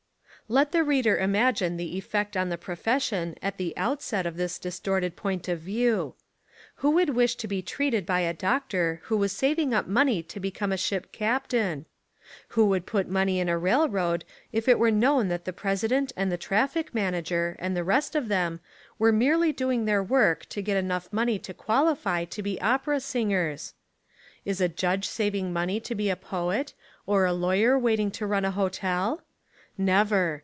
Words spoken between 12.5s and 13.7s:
would put money In a